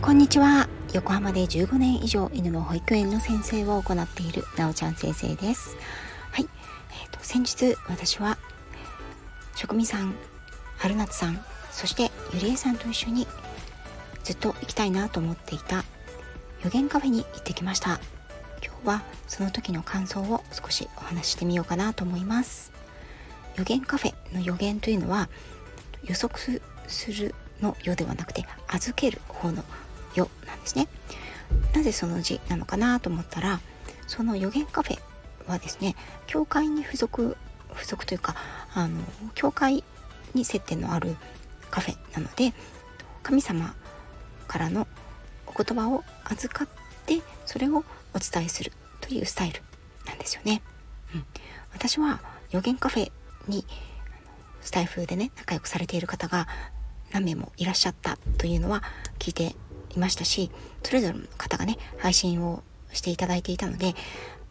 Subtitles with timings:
[0.00, 0.68] こんにちは。
[0.92, 5.76] 横浜で15年以上犬の保育園の先生を行っているなおちゃん先生です。
[6.30, 8.38] はい、えーと、先日私は
[9.56, 10.14] 職味さん
[10.76, 13.26] 春夏さんそしてゆりえさんと一緒に
[14.22, 15.82] ずっと行きたいなと思っていた
[16.62, 17.98] 予言カフェに行ってきました。
[18.64, 22.70] 今日はその時の感想を少しお話してみようかなと思います。
[23.56, 25.28] 予言カフェの予言というのは
[26.04, 29.64] 予測するの世ではなくて預ける方の
[30.14, 30.88] 世なんですね
[31.74, 33.60] なぜその字なのかなと思ったら
[34.06, 34.98] その予言カフェ
[35.46, 35.94] はですね
[36.26, 37.36] 教会に付属
[37.74, 38.34] 付属というか
[38.74, 39.00] あの
[39.34, 39.84] 教会
[40.34, 41.16] に接点のある
[41.70, 42.52] カフェなので
[43.22, 43.74] 神様
[44.48, 44.86] からの
[45.46, 46.68] お言葉を預かっ
[47.06, 47.84] てそれを
[48.14, 49.62] お伝えするというスタイル
[50.06, 50.62] なんですよね。
[51.14, 51.24] うん、
[51.72, 52.20] 私は
[52.50, 53.12] 予言カフェ
[53.46, 53.64] に
[54.62, 56.46] スタイフでね仲良くされている方が
[57.12, 58.82] 何名もいらっしゃったというのは
[59.18, 59.54] 聞いて
[59.94, 60.50] いましたし
[60.82, 62.62] それぞれの方がね配信を
[62.92, 63.94] していただいていたので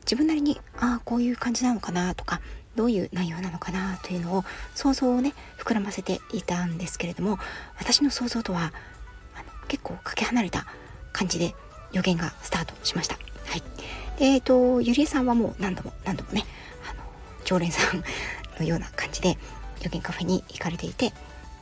[0.00, 2.40] 自分なりにああこういう感じなのかなとか
[2.76, 7.38] どういう内容なのかなというのを想像をね膨らませていたんですけれども
[7.78, 8.72] 私の想像とは
[9.66, 10.66] 結構かけ離れた
[11.12, 11.54] 感じで
[11.92, 13.16] 予言がスタートしました。
[13.16, 13.62] はい、
[14.18, 16.44] え、ー、とゆりえさんはもう何度も何度もね
[16.88, 17.02] あの
[17.44, 18.02] 常連さん
[18.58, 19.38] のような感じで
[19.82, 21.12] 予言カフェに行かれていて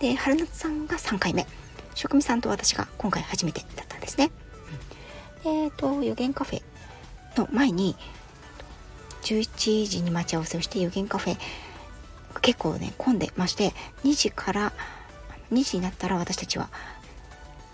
[0.00, 1.46] で春夏さんが3回目
[1.94, 4.30] 職味さんと私が今回初めてだったんですね。
[5.44, 6.62] うん、えっ、ー、と予言カフェ
[7.36, 7.96] の前に
[9.22, 11.36] 11時に待ち合わせをして予言カフェ
[12.42, 13.72] 結構ね混んでまして
[14.04, 14.72] 2時から
[15.52, 16.68] 2時になったら私たちは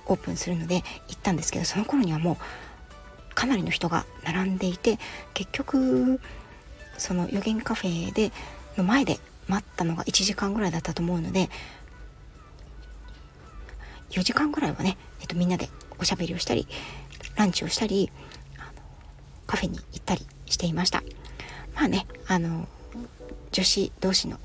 [0.07, 0.77] オープンするので
[1.09, 2.39] 行ったんですけどその頃にはも
[3.31, 4.99] うかなりの人が並んでいて
[5.35, 6.21] 結局
[6.99, 8.31] その予言カフェで
[8.77, 11.49] の前で待ったのが1時間ぐらいだったと思うので
[14.11, 15.69] 4時間ぐらいはね、えっと、みんなで
[15.99, 16.67] おしゃべりをしたり
[17.37, 18.11] ランチをしたり
[18.59, 18.83] あの
[19.47, 21.03] カフェに行ったりしていました。
[21.75, 22.69] まあねあの
[23.51, 24.39] 女子同士の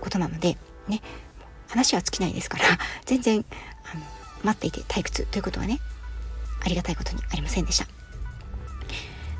[0.00, 0.56] ことなので
[0.88, 1.00] ね
[1.68, 2.64] 話は尽きないですから
[3.04, 3.44] 全然
[3.92, 4.04] あの
[4.44, 5.80] 待っていて退屈ということはね
[6.60, 7.86] ありがたいことにありませんでした。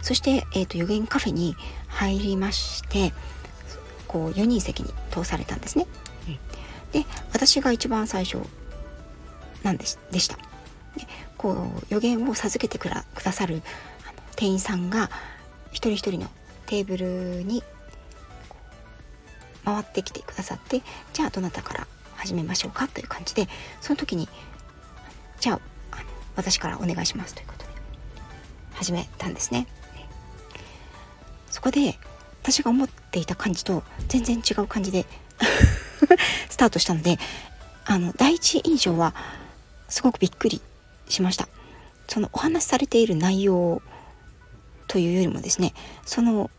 [0.02, 1.54] そして、えーと、予言カフェに
[1.86, 3.12] 入りまして
[4.12, 5.86] こう4人席に通されたんですね、
[6.28, 6.38] うん、
[6.92, 8.38] で私が一番最初
[9.62, 10.36] なんででした。
[10.36, 10.42] で
[11.38, 13.62] こう予言を授けてくださる
[14.06, 15.10] あの店員さんが
[15.70, 16.28] 一人一人の
[16.66, 17.62] テーブルに
[19.64, 21.86] 回ってきてくださってじゃあどなたから
[22.16, 23.48] 始めましょうかという感じで
[23.80, 24.28] その時に
[25.40, 25.60] じゃあ
[26.36, 27.70] 私からお願いしますということで
[28.74, 29.66] 始めたんですね。
[31.50, 31.98] そこで
[32.42, 35.06] 私が思っていた感じと全然違う感じで
[36.50, 37.18] スタートしたので
[37.84, 39.14] あの第一印象は
[39.88, 40.60] すごくびっくり
[41.08, 41.48] しました。
[42.08, 43.80] そのお話しされている内容
[44.86, 45.72] というよりもですね
[46.04, 46.50] その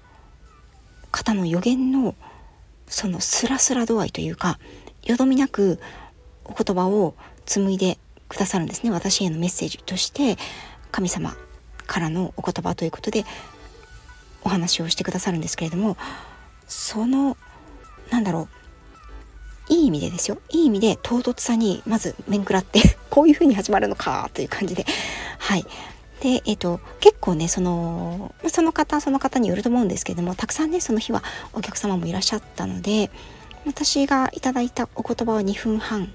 [1.12, 2.16] 方の予言の
[2.88, 4.58] そのスラスラ度合いというか
[5.04, 5.80] よどみなく
[6.46, 7.16] お言葉を
[7.46, 8.92] 紡いでくださるんですね。
[8.92, 10.38] 私へのメッセージとして
[10.92, 11.36] 神様
[11.86, 13.26] からのお言葉ということで
[14.44, 15.98] お話をしてくださるんですけれども
[16.68, 17.38] その
[18.12, 18.64] なんだろう
[19.70, 20.38] いい意味でですよ。
[20.50, 24.86] いい意味で唐突さにまず面食らって こういう風に始まるのかという感じで。
[25.40, 25.66] はい。
[26.20, 31.24] で、えっ、ー、と、結構ね、その、その方、その方によると思うんですけれども、たくさんね、その日は
[31.54, 33.10] お客様もいらっしゃったので、
[33.66, 36.14] 私がいただいたお言葉は2分半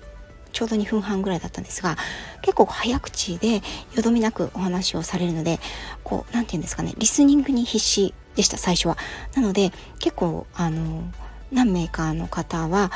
[0.52, 1.96] ちょうど2分半ぐらいだったんですが
[2.42, 3.56] 結構早口で
[3.94, 5.60] よどみなくお話をされるので
[6.04, 8.96] こう何て言うんですかねリスニングに必死でした最初は。
[9.34, 11.02] なので結構あの
[11.50, 12.92] 何名かの方は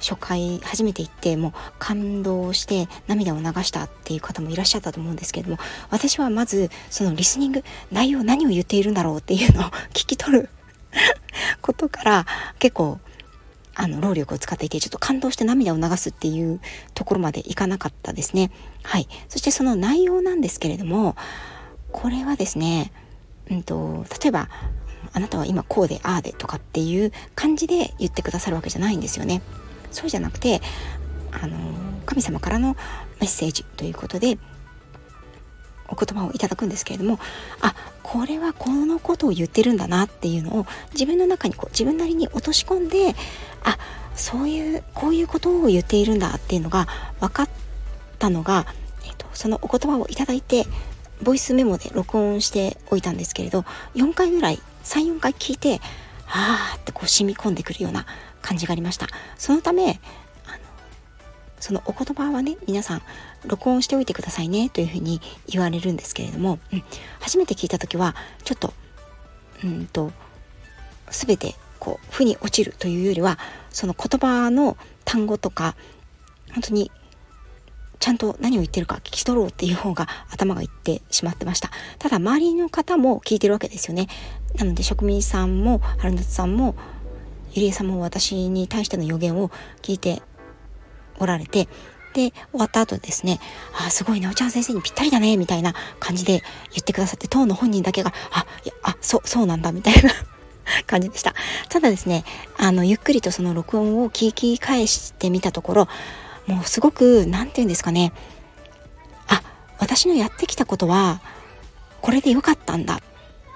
[0.00, 5.58] 初回初めて行ってもう感動して涙を流したっていう方もいらっしゃったと思うんですけれども
[5.90, 10.48] 私はまずそのリスニング内容何を言っているんだろうっていうのを聞き取る
[11.60, 12.26] ことから
[12.58, 12.98] 結構
[13.80, 16.60] あの労力を使っていてちょっと感動して涙を流すっていう
[16.92, 18.50] ところまでいかなかったですね。
[18.82, 21.16] はい、そしてその内容なんですけれども
[21.90, 22.92] これはですね、
[23.50, 24.50] うんと、例えば
[25.14, 29.40] あなたは今こうでああでとかっていう感じで言ってくださるわけじゃないんですよね。
[29.90, 30.60] そうじゃなくて
[31.32, 31.56] あの
[32.04, 32.76] 神様からの
[33.18, 34.36] メッセージということで
[35.90, 37.18] お言葉をいただくんですけれども
[37.60, 43.14] あこれはこのことを言ってるんだなっていうのを自分の中にこう自分なりに落とし込んで
[43.62, 43.78] あ
[44.14, 46.86] そういうこういうことを言っているんだっていうのが
[47.20, 47.48] 分かっ
[48.18, 48.66] たのが、
[49.04, 50.66] えーと、そのお言葉をいただいて
[51.22, 53.64] ボイスメモで録音しておいたんですけれど
[53.94, 55.80] 4回ぐらい34回聞いて
[56.26, 58.06] あーってこう染み込んでくるような
[58.40, 59.06] 感じがありました。
[59.36, 60.00] そのため
[61.60, 63.02] そのお言葉はね皆さん
[63.46, 66.82] 録音しておいてくださいねというふうに言われるんですけれども、うん、
[67.20, 68.14] 初めて聞いた時は
[68.44, 68.72] ちょっと
[69.62, 70.12] うんと
[71.10, 73.38] 全てこう負に落ちるというよりは
[73.70, 75.76] その言葉の単語とか
[76.52, 76.90] 本当に
[77.98, 81.70] ちゃんと何を言ってるか聞き取ろうっていう方が頭がいってしまってました。
[81.98, 84.08] ただ周りの方も聞いてるわけですよね。
[84.56, 86.74] なので職人さんも春夏さんも
[87.52, 89.50] ゆりえさんも私に対しての予言を
[89.82, 90.22] 聞いて
[91.20, 91.68] おられて
[92.12, 93.38] で終わった後ですね
[93.78, 100.10] 「あすごいなおちゃん先生にぴったりだね」みたいな感じで言ってくださって当の本人だけが「あいやあそうそうなんだ」みたいな
[100.86, 101.34] 感じでした。
[101.68, 102.24] ただですね、
[102.56, 105.88] あの、ゆっくりとその録音を聞き返してみたところ、
[106.46, 108.12] もうすごく、何て言うんですかね、
[109.28, 109.42] あ、
[109.78, 111.20] 私のやってきたことは、
[112.00, 113.00] これで良かったんだっ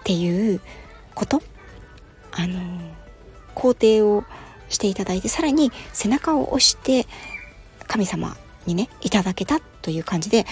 [0.04, 0.60] ていう
[1.14, 1.42] こと
[2.32, 2.60] あの、
[3.54, 4.24] 肯定を
[4.68, 7.06] していただいて、さらに背中を押して
[7.86, 8.36] 神様
[8.66, 10.46] にね、いただけたという感じで、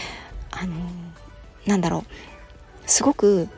[0.50, 0.74] あの、
[1.66, 3.48] なんだろう、すごく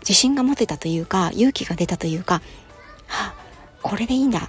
[0.00, 2.34] 自信が持てたというか勇気が出たというか、
[3.06, 3.34] はあ、
[3.82, 4.42] これでいいんだっ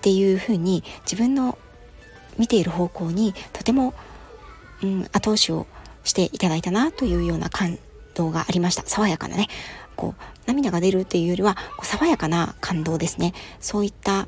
[0.00, 1.58] ていうふうに自分の
[2.38, 3.94] 見ている方向にとても、
[4.82, 5.66] うん、後押しを
[6.02, 7.78] していただいたなというような感
[8.14, 8.82] 動がありました。
[8.86, 9.48] 爽やかなね。
[9.94, 13.34] こう涙が出るっていうよりはこう爽やかな感動ですね。
[13.60, 14.26] そういった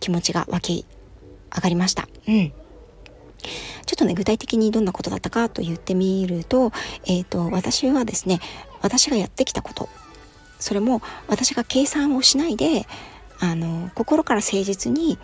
[0.00, 0.86] 気持ちが湧き
[1.54, 2.08] 上がりました。
[2.28, 2.52] うん。
[3.86, 6.72] ちょっとね具体的にどんなことだったかと言ってみると,、
[7.04, 8.40] えーと、私はですね
[8.80, 9.88] 私がやってきたこと
[10.58, 12.86] それも私が計算をしないで
[13.40, 15.18] あの心から誠実に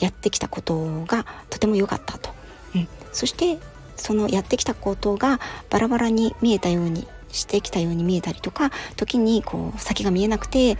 [0.00, 2.30] やってきたことがとても良かったと、
[2.74, 3.58] うん、そして
[3.96, 10.76] そのやってきたことがバラバラに見えたようにしてきたように見えたりとか時にこう先が見えなくて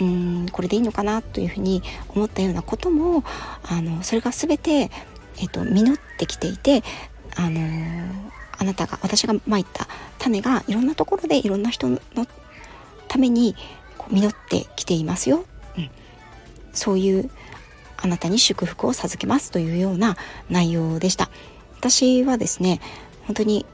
[0.00, 3.24] うんこれでいいのかなというふうに思ったようなことも
[3.62, 4.90] あのそれが全て
[5.38, 6.82] えっと、実ってきていて、
[7.36, 8.10] あのー、
[8.58, 11.98] あなたが私がまいた種がいろんなところでいろんな人の
[13.08, 13.56] ために
[13.98, 15.44] こう実ってきていますよ、
[15.76, 15.90] うん、
[16.72, 17.30] そういう
[17.96, 20.16] あなたに祝福を授けますというような
[20.50, 21.30] 内容でした。
[21.78, 22.80] 私はですね
[23.26, 23.66] 本当に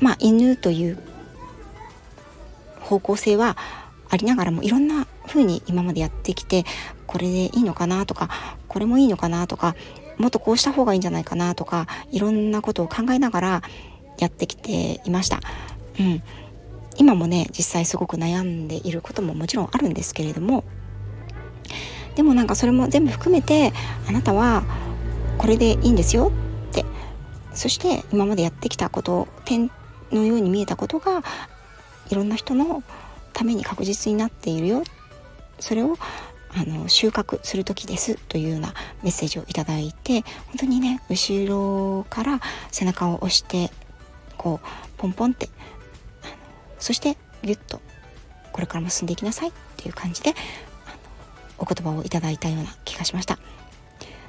[0.00, 0.98] まあ犬という
[2.80, 3.56] 方向性は
[4.08, 6.64] ありながらもいろんな風に今までやってきて
[7.06, 8.28] これでいいのかなとか
[8.68, 9.74] これもいいのかなとか
[10.18, 13.62] もっとこうした方がいいんじゃないかなとかいろんなことを考えながら
[14.18, 15.40] やってきていました。
[16.00, 16.22] うん、
[16.98, 20.64] 今もね実際すごく悩んでいることももちろんあるんですけれども
[22.14, 23.72] でもなんかそれも全部含めて
[24.08, 24.62] あなたは
[25.38, 26.32] これでいいんですよ
[26.70, 26.84] って
[27.52, 29.70] そして今までやってきたこと点
[30.12, 31.22] のように見えたことが
[32.10, 32.82] いろんな人の
[33.32, 34.82] ために確実になっているよ
[35.58, 35.96] それを
[36.54, 38.72] あの収穫する時ですというような
[39.02, 43.70] メッセージをいただいて本当にね後ろから背中を押して
[44.36, 44.66] こう
[44.96, 45.50] ポンポンって
[46.78, 47.80] そしてギュッと
[48.52, 50.34] これからも進んでいきなさいっていう感じで
[51.58, 53.38] お言葉をいただいたような気がしました。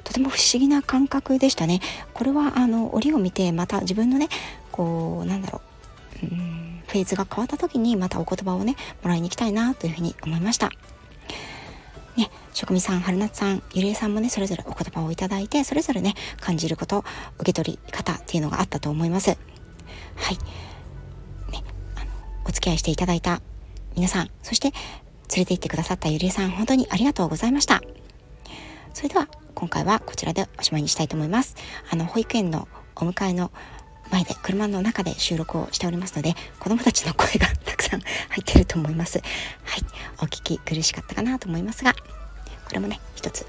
[0.04, 1.80] とても不思議な感覚でしたね。
[2.14, 4.28] これはあの折を見てまた自分のね
[4.72, 5.60] こうなんだろ
[6.22, 10.70] ううんフェーズが変わった時にまたお言葉をねもらいに行きたいなというふうに思いました。
[12.18, 17.04] ね、職味さん、春夏さん、ゆりえさんもね、それぞれお言葉をいただいて、それぞれね、感じること、
[17.36, 19.30] 受け取り方っていうのがあったと思います。
[19.30, 19.36] は
[20.32, 20.34] い。
[21.52, 21.62] ね、
[21.94, 22.10] あの、
[22.44, 23.40] お付き合いしていただいた
[23.94, 27.80] 皆さん、そして連れて行ってくださったゆりえさん、本当にありがとうございました。
[28.94, 31.54] それでは、今回はこちらでおしまいにしたいと思います。
[31.88, 33.52] あの、保育園のお迎えの
[34.10, 38.08] 前で車の中で収録をしておりますので子供たちの声がたくさん入
[38.40, 39.84] ってると思いますはい
[40.20, 41.94] お聞き苦しかったかなと思いますが
[42.78, 43.46] れもね一つ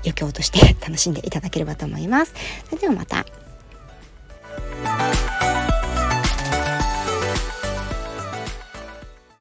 [0.00, 2.32] 余興として 楽しんでいただければと思います。
[2.66, 3.26] それではまた。